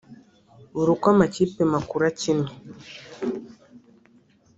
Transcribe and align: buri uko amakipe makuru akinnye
buri 0.75 0.89
uko 0.95 1.05
amakipe 1.13 1.61
makuru 1.73 2.03
akinnye 2.11 2.53